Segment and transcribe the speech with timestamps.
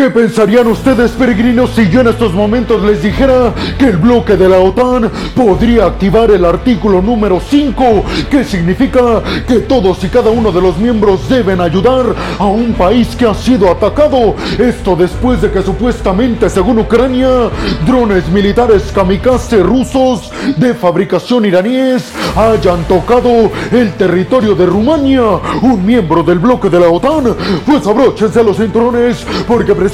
[0.00, 4.48] ¿Qué pensarían ustedes, peregrinos, si yo en estos momentos les dijera que el bloque de
[4.48, 7.84] la OTAN podría activar el artículo número 5,
[8.30, 13.14] que significa que todos y cada uno de los miembros deben ayudar a un país
[13.14, 14.36] que ha sido atacado?
[14.58, 17.50] Esto después de que supuestamente, según Ucrania,
[17.86, 25.24] drones militares kamikaze rusos de fabricación iraníes hayan tocado el territorio de Rumania,
[25.60, 27.36] un miembro del bloque de la OTAN.
[27.66, 29.89] Pues abróchense los cinturones porque precisamente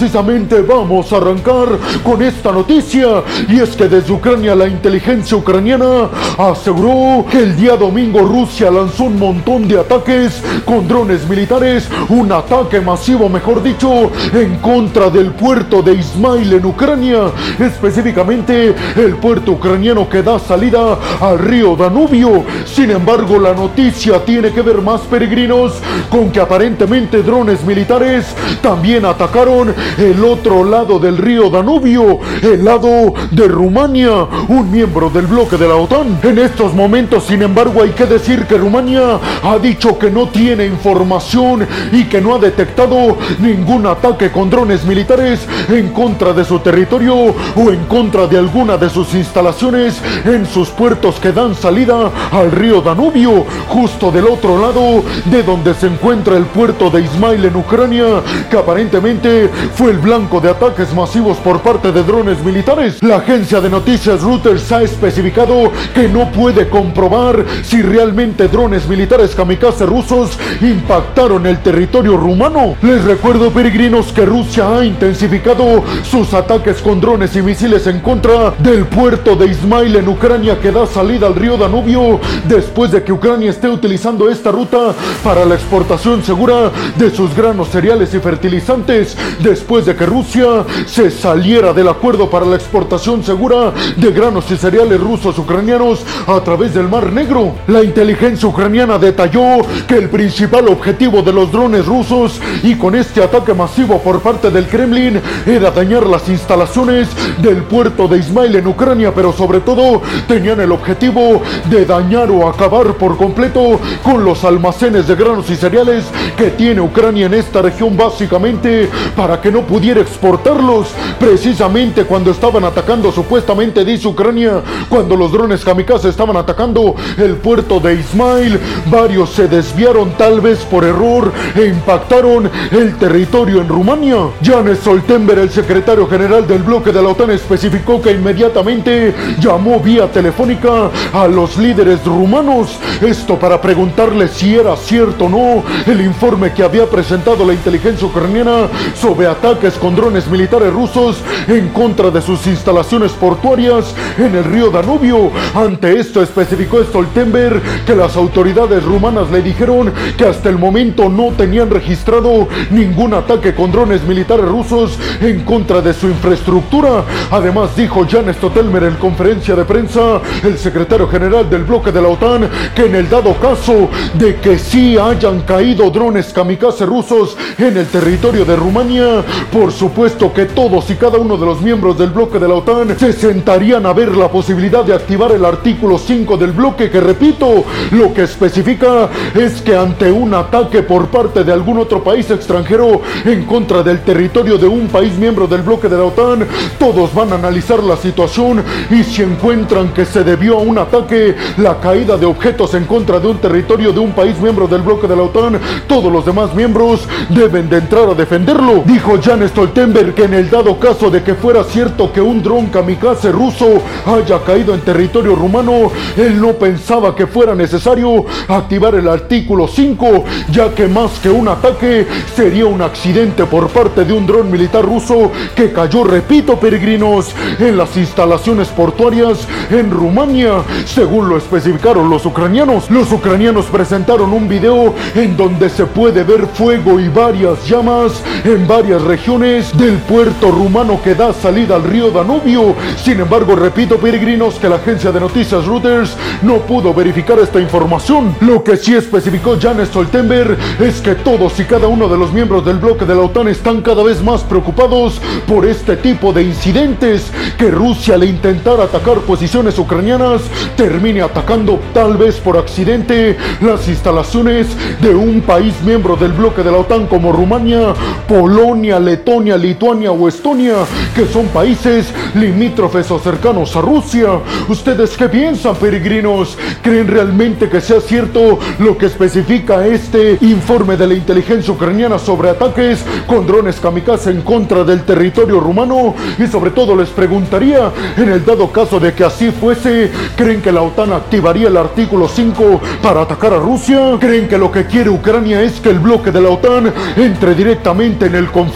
[0.66, 1.66] vamos a arrancar
[2.04, 7.76] con esta noticia y es que desde Ucrania la inteligencia ucraniana aseguró que el día
[7.76, 14.10] domingo Rusia lanzó un montón de ataques con drones militares, un ataque masivo mejor dicho,
[14.34, 20.98] en contra del puerto de Ismail en Ucrania, específicamente el puerto ucraniano que da salida
[21.20, 22.44] al río Danubio.
[22.66, 25.72] Sin embargo, la noticia tiene que ver más peregrinos
[26.10, 28.26] con que aparentemente drones militares
[28.60, 35.26] también atacaron el otro lado del río Danubio, el lado de Rumania, un miembro del
[35.26, 36.20] bloque de la OTAN.
[36.22, 40.66] En estos momentos, sin embargo, hay que decir que Rumania ha dicho que no tiene
[40.66, 46.58] información y que no ha detectado ningún ataque con drones militares en contra de su
[46.60, 52.10] territorio o en contra de alguna de sus instalaciones en sus puertos que dan salida
[52.30, 57.44] al río Danubio, justo del otro lado de donde se encuentra el puerto de Ismail
[57.44, 63.02] en Ucrania, que aparentemente fue el blanco de ataques masivos por parte de drones militares.
[63.02, 69.34] La agencia de noticias Reuters ha especificado que no puede comprobar si realmente drones militares
[69.34, 72.76] kamikaze rusos impactaron el territorio rumano.
[72.82, 78.52] Les recuerdo, peregrinos, que Rusia ha intensificado sus ataques con drones y misiles en contra
[78.58, 83.12] del puerto de Ismail en Ucrania que da salida al río Danubio después de que
[83.12, 89.16] Ucrania esté utilizando esta ruta para la exportación segura de sus granos, cereales y fertilizantes
[89.56, 94.56] después de que Rusia se saliera del acuerdo para la exportación segura de granos y
[94.58, 97.54] cereales rusos ucranianos a través del Mar Negro.
[97.66, 103.22] La inteligencia ucraniana detalló que el principal objetivo de los drones rusos y con este
[103.22, 107.08] ataque masivo por parte del Kremlin era dañar las instalaciones
[107.38, 111.40] del puerto de Ismail en Ucrania, pero sobre todo tenían el objetivo
[111.70, 116.04] de dañar o acabar por completo con los almacenes de granos y cereales
[116.36, 120.88] que tiene Ucrania en esta región básicamente para que no pudiera exportarlos.
[121.18, 127.80] Precisamente cuando estaban atacando, supuestamente dice Ucrania, cuando los drones kamikaze estaban atacando el puerto
[127.80, 134.16] de Ismail, varios se desviaron tal vez por error e impactaron el territorio en Rumania.
[134.42, 140.10] Janes Stoltenberg, el secretario general del bloque de la OTAN, especificó que inmediatamente llamó vía
[140.10, 146.52] telefónica a los líderes rumanos, esto para preguntarles si era cierto o no el informe
[146.52, 148.68] que había presentado la inteligencia ucraniana
[149.00, 154.70] sobre ataques con drones militares rusos en contra de sus instalaciones portuarias en el río
[154.70, 155.30] Danubio.
[155.54, 161.32] Ante esto especificó Stoltenberg que las autoridades rumanas le dijeron que hasta el momento no
[161.36, 167.04] tenían registrado ningún ataque con drones militares rusos en contra de su infraestructura.
[167.30, 172.08] Además dijo Jan Stoltenberg en conferencia de prensa, el secretario general del bloque de la
[172.08, 177.76] OTAN, que en el dado caso de que sí hayan caído drones kamikaze rusos en
[177.76, 182.10] el territorio de Rumania, por supuesto que todos y cada uno de los miembros del
[182.10, 186.36] bloque de la OTAN se sentarían a ver la posibilidad de activar el artículo 5
[186.36, 191.52] del bloque que repito, lo que especifica es que ante un ataque por parte de
[191.52, 195.96] algún otro país extranjero en contra del territorio de un país miembro del bloque de
[195.96, 196.46] la OTAN,
[196.78, 201.34] todos van a analizar la situación y si encuentran que se debió a un ataque,
[201.58, 205.06] la caída de objetos en contra de un territorio de un país miembro del bloque
[205.06, 208.82] de la OTAN, todos los demás miembros deben de entrar a defenderlo.
[208.84, 212.66] Dijo Jan Stoltenberg que en el dado caso de que fuera cierto que un dron
[212.66, 219.08] kamikaze ruso haya caído en territorio rumano, él no pensaba que fuera necesario activar el
[219.08, 224.26] artículo 5, ya que más que un ataque sería un accidente por parte de un
[224.26, 231.36] dron militar ruso que cayó, repito, peregrinos, en las instalaciones portuarias en Rumania, según lo
[231.36, 232.90] especificaron los ucranianos.
[232.90, 238.66] Los ucranianos presentaron un video en donde se puede ver fuego y varias llamas en
[238.66, 242.74] varias regiones del puerto rumano que da salida al río Danubio.
[243.02, 248.34] Sin embargo, repito, peregrinos, que la agencia de noticias Reuters no pudo verificar esta información.
[248.40, 252.64] Lo que sí especificó Jan Stoltenberg es que todos y cada uno de los miembros
[252.64, 257.30] del bloque de la OTAN están cada vez más preocupados por este tipo de incidentes,
[257.56, 260.42] que Rusia al intentar atacar posiciones ucranianas
[260.76, 264.66] termine atacando tal vez por accidente las instalaciones
[265.00, 267.94] de un país miembro del bloque de la OTAN como Rumania,
[268.26, 270.74] Polonia, Letonia, Lituania o Estonia,
[271.14, 274.28] que son países limítrofes o cercanos a Rusia.
[274.68, 276.56] ¿Ustedes qué piensan, peregrinos?
[276.82, 282.50] ¿Creen realmente que sea cierto lo que especifica este informe de la inteligencia ucraniana sobre
[282.50, 286.14] ataques con drones kamikaze en contra del territorio rumano?
[286.38, 290.72] Y sobre todo les preguntaría, en el dado caso de que así fuese, ¿creen que
[290.72, 294.16] la OTAN activaría el artículo 5 para atacar a Rusia?
[294.20, 298.26] ¿Creen que lo que quiere Ucrania es que el bloque de la OTAN entre directamente
[298.26, 298.75] en el conflicto?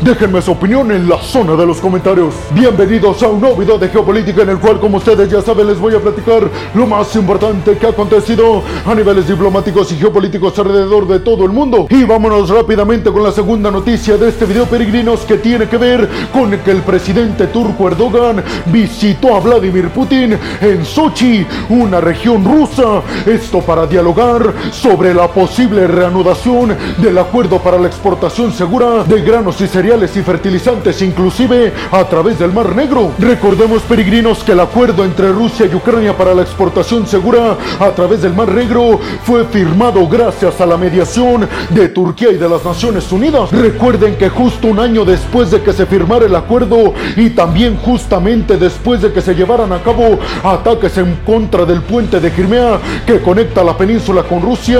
[0.00, 2.34] Déjenme su opinión en la zona de los comentarios.
[2.52, 5.78] Bienvenidos a un nuevo video de geopolítica en el cual, como ustedes ya saben, les
[5.78, 6.42] voy a platicar
[6.74, 11.52] lo más importante que ha acontecido a niveles diplomáticos y geopolíticos alrededor de todo el
[11.52, 11.86] mundo.
[11.88, 16.08] Y vámonos rápidamente con la segunda noticia de este video, peregrinos, que tiene que ver
[16.32, 23.02] con que el presidente turco Erdogan visitó a Vladimir Putin en Sochi, una región rusa.
[23.24, 29.60] Esto para dialogar sobre la posible reanudación del acuerdo para la exportación segura de granos
[29.60, 33.10] y cereales y fertilizantes, inclusive a través del Mar Negro.
[33.18, 38.22] Recordemos, peregrinos, que el acuerdo entre Rusia y Ucrania para la exportación segura a través
[38.22, 43.12] del Mar Negro fue firmado gracias a la mediación de Turquía y de las Naciones
[43.12, 43.50] Unidas.
[43.52, 48.56] Recuerden que justo un año después de que se firmara el acuerdo y también justamente
[48.56, 53.20] después de que se llevaran a cabo ataques en contra del puente de Crimea que
[53.20, 54.78] conecta la península con Rusia,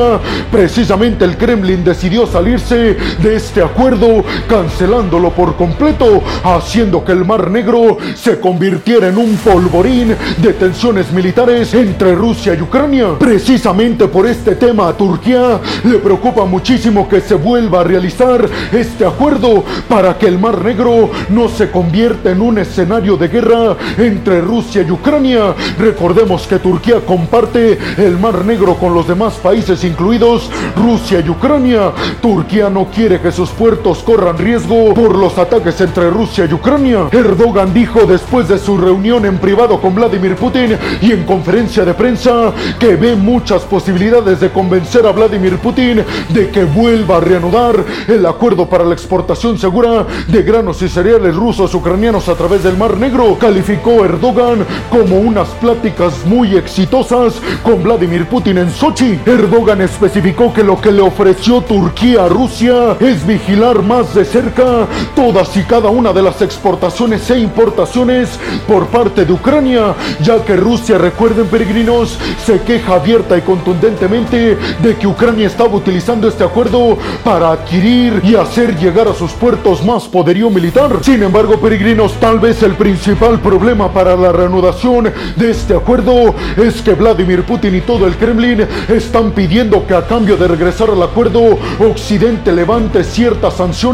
[0.50, 7.50] precisamente el Kremlin decidió salirse de este acuerdo, cancelándolo por completo, haciendo que el Mar
[7.50, 13.18] Negro se convirtiera en un polvorín de tensiones militares entre Rusia y Ucrania.
[13.18, 19.06] Precisamente por este tema a Turquía le preocupa muchísimo que se vuelva a realizar este
[19.06, 24.40] acuerdo para que el Mar Negro no se convierta en un escenario de guerra entre
[24.40, 25.54] Rusia y Ucrania.
[25.78, 31.92] Recordemos que Turquía comparte el Mar Negro con los demás países, incluidos Rusia y Ucrania.
[32.20, 37.08] Turquía no quiere que sus puertos corran riesgo por los ataques entre Rusia y Ucrania.
[37.12, 41.94] Erdogan dijo después de su reunión en privado con Vladimir Putin y en conferencia de
[41.94, 47.82] prensa que ve muchas posibilidades de convencer a Vladimir Putin de que vuelva a reanudar
[48.06, 52.76] el acuerdo para la exportación segura de granos y cereales rusos ucranianos a través del
[52.76, 53.38] Mar Negro.
[53.38, 59.18] Calificó Erdogan como unas pláticas muy exitosas con Vladimir Putin en Sochi.
[59.24, 64.86] Erdogan especificó que lo que le ofreció Turquía a Rusia es vigilar más de cerca
[65.14, 68.28] todas y cada una de las exportaciones e importaciones
[68.66, 74.96] por parte de Ucrania, ya que Rusia, recuerden peregrinos, se queja abierta y contundentemente de
[74.96, 80.04] que Ucrania estaba utilizando este acuerdo para adquirir y hacer llegar a sus puertos más
[80.04, 80.90] poderío militar.
[81.02, 86.82] Sin embargo, peregrinos, tal vez el principal problema para la reanudación de este acuerdo es
[86.82, 91.02] que Vladimir Putin y todo el Kremlin están pidiendo que a cambio de regresar al
[91.02, 93.91] acuerdo, Occidente levante ciertas sanciones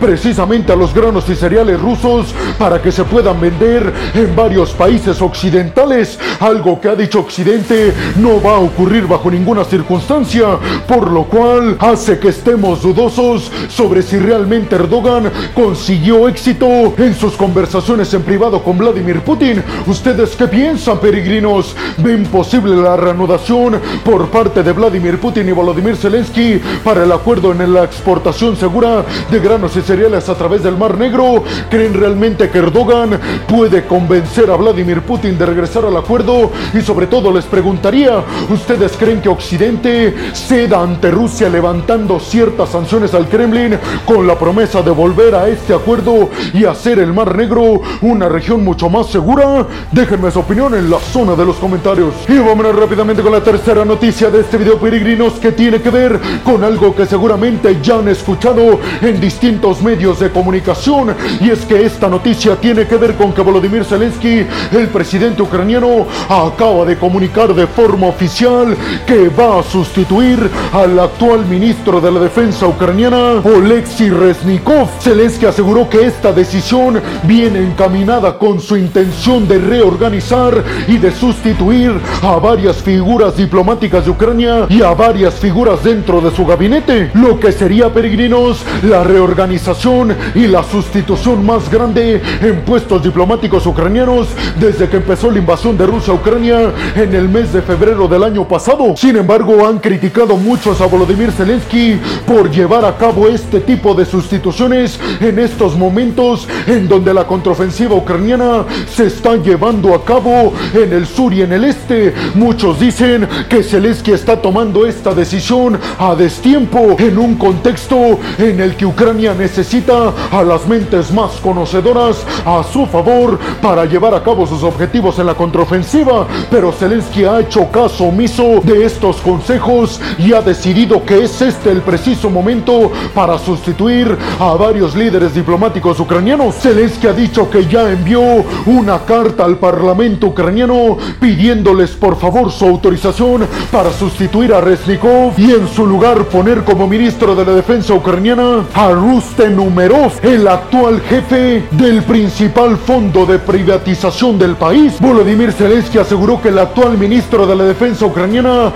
[0.00, 5.20] precisamente a los granos y cereales rusos para que se puedan vender en varios países
[5.20, 11.24] occidentales, algo que ha dicho Occidente no va a ocurrir bajo ninguna circunstancia, por lo
[11.24, 18.22] cual hace que estemos dudosos sobre si realmente Erdogan consiguió éxito en sus conversaciones en
[18.22, 19.62] privado con Vladimir Putin.
[19.86, 21.74] ¿Ustedes qué piensan, peregrinos?
[21.98, 27.52] ¿Ven posible la reanudación por parte de Vladimir Putin y Volodymyr Zelensky para el acuerdo
[27.52, 29.04] en la exportación segura
[29.40, 31.42] granos y cereales a través del Mar Negro?
[31.70, 33.18] ¿Creen realmente que Erdogan
[33.48, 36.50] puede convencer a Vladimir Putin de regresar al acuerdo?
[36.72, 43.14] Y sobre todo les preguntaría, ¿ustedes creen que Occidente ceda ante Rusia levantando ciertas sanciones
[43.14, 47.80] al Kremlin con la promesa de volver a este acuerdo y hacer el Mar Negro
[48.02, 49.66] una región mucho más segura?
[49.92, 52.14] Déjenme su opinión en la zona de los comentarios.
[52.28, 56.20] Y vámonos rápidamente con la tercera noticia de este video, peregrinos, que tiene que ver
[56.44, 61.14] con algo que seguramente ya han escuchado en distintos medios de comunicación.
[61.40, 66.06] Y es que esta noticia tiene que ver con que Volodymyr Zelensky, el presidente ucraniano,
[66.28, 68.76] acaba de comunicar de forma oficial
[69.06, 70.38] que va a sustituir
[70.72, 74.88] al actual ministro de la defensa ucraniana, Oleksiy Reznikov.
[75.00, 81.98] Zelensky aseguró que esta decisión viene encaminada con su intención de reorganizar y de sustituir
[82.20, 87.40] a varias figuras diplomáticas de Ucrania y a varias figuras dentro de su gabinete, lo
[87.40, 94.26] que sería, peregrinos, la reorganización y la sustitución más grande en puestos diplomáticos ucranianos
[94.58, 98.24] desde que empezó la invasión de Rusia a Ucrania en el mes de febrero del
[98.24, 98.96] año pasado.
[98.96, 104.04] Sin embargo, han criticado muchos a Volodymyr Zelensky por llevar a cabo este tipo de
[104.04, 110.92] sustituciones en estos momentos en donde la contraofensiva ucraniana se está llevando a cabo en
[110.92, 112.12] el sur y en el este.
[112.34, 118.74] Muchos dicen que Zelensky está tomando esta decisión a destiempo en un contexto en el
[118.74, 124.46] que Ucrania necesita a las mentes más conocedoras a su favor para llevar a cabo
[124.46, 130.32] sus objetivos en la contraofensiva, pero Zelensky ha hecho caso omiso de estos consejos y
[130.32, 136.54] ha decidido que es este el preciso momento para sustituir a varios líderes diplomáticos ucranianos.
[136.54, 138.22] Zelensky ha dicho que ya envió
[138.66, 145.50] una carta al Parlamento ucraniano pidiéndoles por favor su autorización para sustituir a Resnikov y
[145.50, 151.00] en su lugar poner como ministro de la defensa ucraniana a Rusten Umerov, el actual
[151.00, 154.94] jefe del principal fondo de privatización del país.
[155.00, 158.72] Volodymyr Zelensky aseguró que el actual ministro de la defensa ucraniana,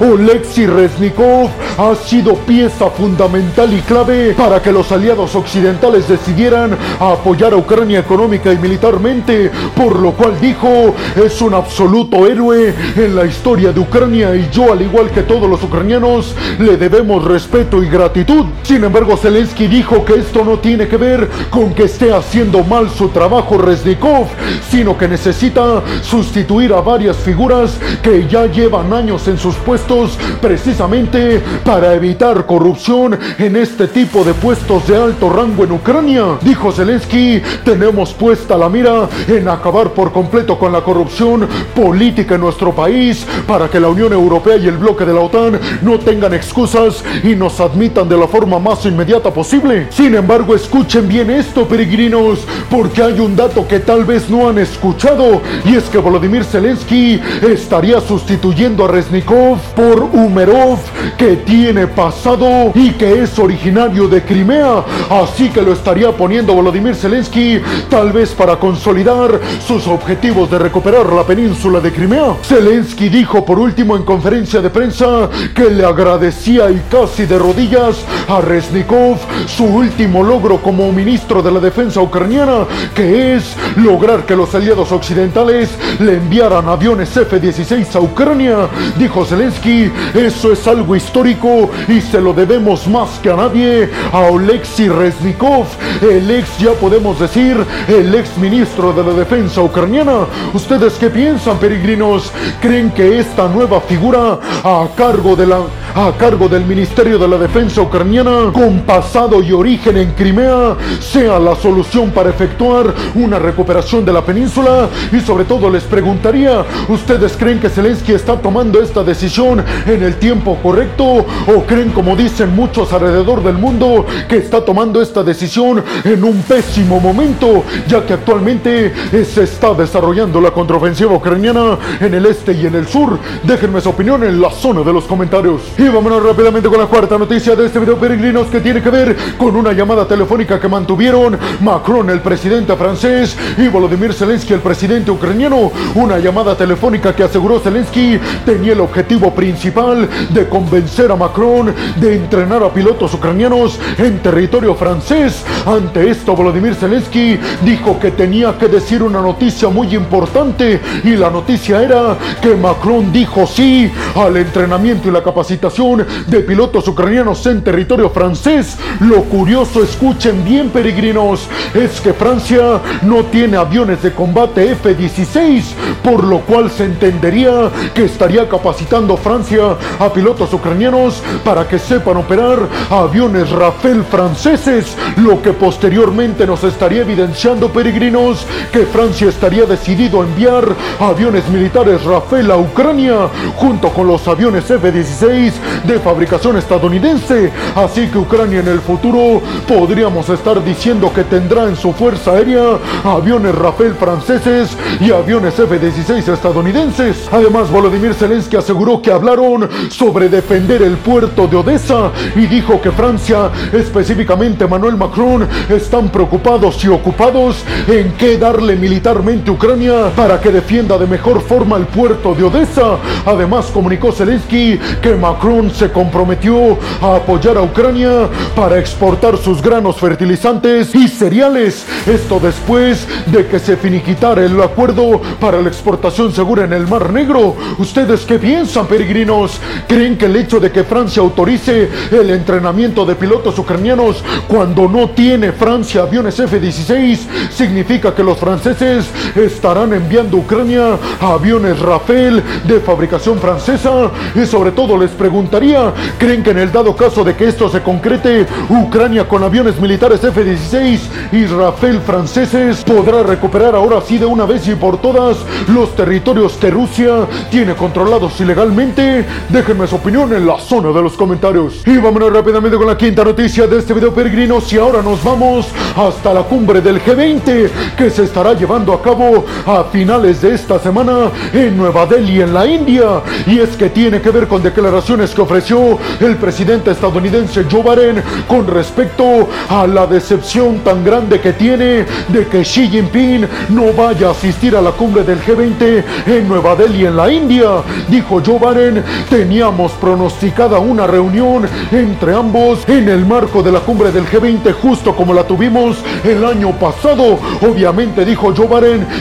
[0.00, 7.52] Oleksiy Resnikov, ha sido pieza fundamental y clave para que los aliados occidentales decidieran apoyar
[7.52, 13.24] a Ucrania económica y militarmente, por lo cual dijo, es un absoluto héroe en la
[13.24, 17.88] historia de Ucrania y yo, al igual que todos los ucranianos, le debemos respeto y
[17.88, 18.44] gratitud.
[18.62, 22.90] Sin embargo, Zelensky dijo que esto no tiene que ver con que esté haciendo mal
[22.90, 24.26] su trabajo Resnikov,
[24.70, 31.42] sino que necesita sustituir a varias figuras que ya llevan años en sus puestos precisamente
[31.64, 36.38] para evitar corrupción en este tipo de puestos de alto rango en Ucrania.
[36.42, 42.40] Dijo Zelensky, tenemos puesta la mira en acabar por completo con la corrupción política en
[42.40, 46.34] nuestro país para que la Unión Europea y el bloque de la OTAN no tengan
[46.34, 49.86] excusas y nos admitan de la forma más inmediata posible.
[49.90, 54.58] Sin embargo, escuchen bien esto, peregrinos, porque hay un dato que tal vez no han
[54.58, 60.80] escuchado y es que Volodymyr Zelensky estaría sustituyendo a Resnikov por Umerov,
[61.16, 66.96] que tiene pasado y que es originario de Crimea, así que lo estaría poniendo Volodymyr
[66.96, 72.34] Zelensky tal vez para consolidar sus objetivos de recuperar la península de Crimea.
[72.42, 78.04] Zelensky dijo por último en conferencia de prensa que le agradecía y casi de rodillas
[78.26, 84.36] a Resnikov su último logro como ministro de la defensa ucraniana, que es lograr que
[84.36, 88.68] los aliados occidentales le enviaran aviones F-16 a Ucrania.
[88.96, 94.20] Dijo Zelensky, eso es algo histórico y se lo debemos más que a nadie a
[94.20, 95.66] Oleksiy Resnikov,
[96.02, 97.56] el ex, ya podemos decir,
[97.88, 100.26] el ex ministro de la defensa ucraniana.
[100.52, 102.32] ¿Ustedes qué piensan, peregrinos?
[102.60, 105.58] ¿Creen que esta nueva figura a cargo de la
[105.94, 108.80] a cargo del Ministerio de la Defensa ucraniana con
[109.18, 115.18] y origen en Crimea sea la solución para efectuar una recuperación de la península y
[115.18, 120.56] sobre todo les preguntaría, ¿ustedes creen que Zelensky está tomando esta decisión en el tiempo
[120.62, 126.22] correcto o creen como dicen muchos alrededor del mundo que está tomando esta decisión en
[126.22, 128.92] un pésimo momento ya que actualmente
[129.24, 133.18] se está desarrollando la contraofensiva ucraniana en el este y en el sur?
[133.42, 135.62] Déjenme su opinión en la zona de los comentarios.
[135.76, 139.07] Y vámonos rápidamente con la cuarta noticia de este video, peregrinos, que tiene que ver
[139.36, 145.10] con una llamada telefónica que mantuvieron Macron, el presidente francés, y Volodymyr Zelensky, el presidente
[145.10, 145.70] ucraniano.
[145.94, 152.16] Una llamada telefónica que aseguró Zelensky tenía el objetivo principal de convencer a Macron de
[152.16, 155.44] entrenar a pilotos ucranianos en territorio francés.
[155.66, 161.30] Ante esto, Volodymyr Zelensky dijo que tenía que decir una noticia muy importante y la
[161.30, 167.62] noticia era que Macron dijo sí al entrenamiento y la capacitación de pilotos ucranianos en
[167.62, 168.76] territorio francés.
[169.00, 175.62] Lo curioso, escuchen bien peregrinos, es que Francia no tiene aviones de combate F-16,
[176.02, 182.16] por lo cual se entendería que estaría capacitando Francia a pilotos ucranianos para que sepan
[182.16, 182.58] operar
[182.90, 190.24] aviones Rafale franceses, lo que posteriormente nos estaría evidenciando peregrinos que Francia estaría decidido a
[190.24, 190.64] enviar
[190.98, 195.52] aviones militares Rafale a Ucrania junto con los aviones F-16
[195.84, 197.52] de fabricación estadounidense.
[197.76, 202.78] Así que Ucrania en el futuro podríamos estar diciendo que tendrá en su fuerza aérea
[203.04, 207.28] aviones Rafale franceses y aviones F-16 estadounidenses.
[207.30, 212.90] Además, Volodymyr Zelensky aseguró que hablaron sobre defender el puerto de Odessa y dijo que
[212.90, 220.40] Francia, específicamente Manuel Macron, están preocupados y ocupados en qué darle militarmente a Ucrania para
[220.40, 222.98] que defienda de mejor forma el puerto de Odessa.
[223.24, 229.96] Además, comunicó Zelensky que Macron se comprometió a apoyar a Ucrania para exportar sus granos
[229.96, 231.86] fertilizantes y cereales.
[232.06, 237.12] Esto después de que se finiquitara el acuerdo para la exportación segura en el Mar
[237.12, 237.56] Negro.
[237.78, 239.60] ¿Ustedes qué piensan, peregrinos?
[239.86, 245.10] ¿Creen que el hecho de que Francia autorice el entrenamiento de pilotos ucranianos cuando no
[245.10, 252.80] tiene Francia aviones F-16 significa que los franceses estarán enviando a Ucrania aviones Rafale de
[252.80, 254.10] fabricación francesa?
[254.34, 257.82] Y sobre todo les preguntaría, ¿creen que en el dado caso de que esto se
[257.82, 261.00] concrete, Ucrania con aviones militares F-16
[261.32, 265.38] y Rafale franceses podrá recuperar ahora sí de una vez y por todas
[265.68, 269.24] los territorios que Rusia tiene controlados ilegalmente?
[269.48, 271.82] Déjenme su opinión en la zona de los comentarios.
[271.86, 275.68] Y vámonos rápidamente con la quinta noticia de este video peregrinos y ahora nos vamos
[275.96, 280.78] hasta la cumbre del G20 que se estará llevando a cabo a finales de esta
[280.78, 285.30] semana en Nueva Delhi en la India y es que tiene que ver con declaraciones
[285.30, 291.52] que ofreció el presidente estadounidense Joe Biden con respecto a la decepción tan grande que
[291.52, 296.48] tiene de que Xi Jinping no vaya a asistir a la cumbre del G20 en
[296.48, 297.82] Nueva Delhi en la India.
[298.08, 304.26] Dijo Joe teníamos pronosticada una reunión entre ambos en el marco de la cumbre del
[304.26, 307.38] G20 justo como la tuvimos el año pasado.
[307.62, 308.78] Obviamente dijo Joe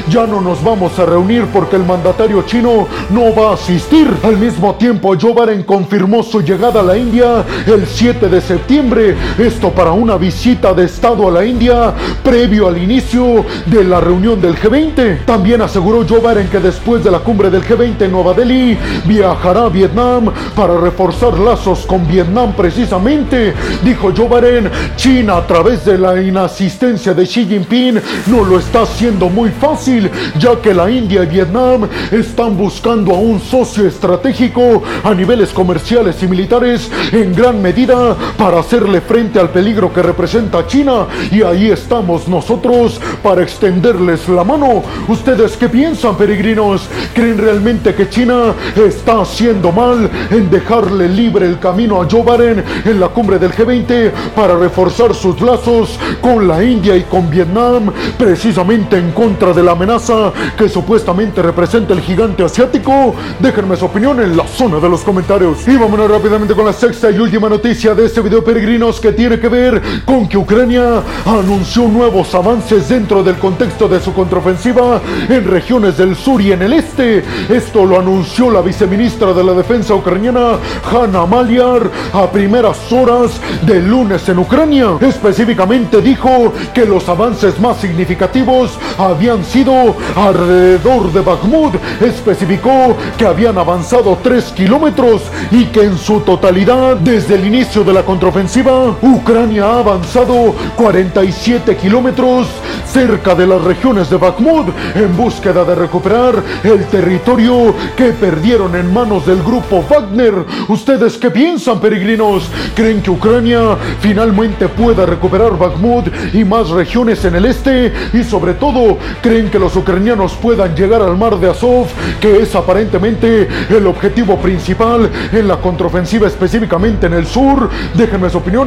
[0.10, 4.07] ya no nos vamos a reunir porque el mandatario chino no va a asistir.
[4.24, 9.16] Al mismo tiempo Joe confirmó su llegada a la India el 7 de septiembre.
[9.38, 11.93] Esto para una visita de Estado a la India
[12.24, 15.25] previo al inicio de la reunión del G20.
[15.25, 19.65] También aseguró Joe Biden que después de la cumbre del G20 en Nueva Delhi viajará
[19.65, 23.53] a Vietnam para reforzar lazos con Vietnam precisamente.
[23.83, 28.81] Dijo Joe Biden, China a través de la inasistencia de Xi Jinping no lo está
[28.81, 34.83] haciendo muy fácil, ya que la India y Vietnam están buscando a un socio estratégico
[35.03, 40.67] a niveles comerciales y militares en gran medida para hacerle frente al peligro que representa
[40.67, 44.83] China y ahí estamos nosotros para extenderles la mano.
[45.07, 46.87] ¿Ustedes qué piensan, peregrinos?
[47.13, 52.63] ¿Creen realmente que China está haciendo mal en dejarle libre el camino a Joe Biden
[52.85, 57.91] en la cumbre del G20 para reforzar sus lazos con la India y con Vietnam,
[58.17, 63.15] precisamente en contra de la amenaza que supuestamente representa el gigante asiático?
[63.39, 65.67] Déjenme su opinión en la zona de los comentarios.
[65.67, 69.39] Y vámonos rápidamente con la sexta y última noticia de este video, peregrinos, que tiene
[69.39, 75.47] que ver con que Ucrania anunció nuevos avances dentro del contexto de su contraofensiva en
[75.47, 77.23] regiones del sur y en el este.
[77.49, 80.57] Esto lo anunció la viceministra de la Defensa ucraniana,
[80.91, 84.97] Hanna Maliar, a primeras horas del lunes en Ucrania.
[85.01, 91.75] Específicamente dijo que los avances más significativos habían sido alrededor de Bakhmut.
[92.01, 97.93] Especificó que habían avanzado 3 kilómetros y que en su totalidad, desde el inicio de
[97.93, 102.47] la contraofensiva, Ucrania ha avanzado 47 kilómetros
[102.86, 108.91] cerca de las regiones de Bakhmut en búsqueda de recuperar el territorio que perdieron en
[108.93, 110.34] manos del grupo Wagner.
[110.67, 112.50] ¿Ustedes qué piensan, peregrinos?
[112.76, 117.93] ¿Creen que Ucrania finalmente pueda recuperar Bakhmut y más regiones en el este?
[118.13, 121.88] Y sobre todo, ¿creen que los ucranianos puedan llegar al mar de Azov,
[122.21, 127.69] que es aparentemente el objetivo principal en la contraofensiva específicamente en el sur?
[127.93, 128.66] Déjenme su opinión